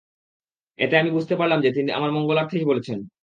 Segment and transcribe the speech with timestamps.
[0.79, 2.99] এতে আমি বুঝতে পারলাম যে, তিনি আমার মঙ্গলার্থেই বলছেন।